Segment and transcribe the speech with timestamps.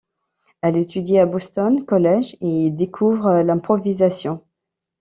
[0.63, 4.41] Elle étudie à Boston College et y découvre l'improvisation.